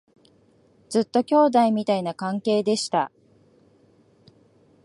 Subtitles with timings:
[0.89, 3.11] ずっと兄弟みたいな関係でした